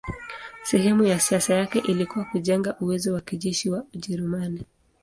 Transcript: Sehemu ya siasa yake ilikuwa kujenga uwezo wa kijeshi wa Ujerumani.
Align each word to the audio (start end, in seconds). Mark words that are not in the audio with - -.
Sehemu 0.63 1.03
ya 1.03 1.19
siasa 1.19 1.53
yake 1.53 1.79
ilikuwa 1.79 2.25
kujenga 2.25 2.75
uwezo 2.79 3.13
wa 3.13 3.21
kijeshi 3.21 3.69
wa 3.69 3.83
Ujerumani. 3.93 4.65